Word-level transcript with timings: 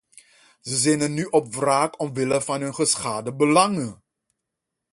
Zij 0.61 0.77
zinnen 0.77 1.13
nu 1.13 1.25
op 1.25 1.53
wraak 1.53 1.99
omwille 1.99 2.41
van 2.41 2.61
hun 2.61 2.73
geschade 2.75 3.33
belangen. 3.35 4.03